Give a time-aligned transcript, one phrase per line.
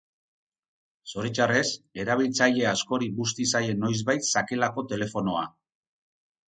[1.11, 1.61] Zoritxarrez,
[2.05, 5.51] erabiltzaile askori busti zaie noizbait sakelako telefonoa.